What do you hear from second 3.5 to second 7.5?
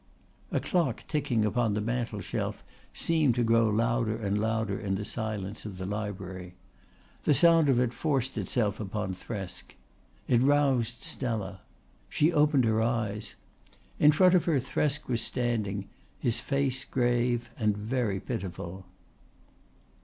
louder and louder in the silence of the library. The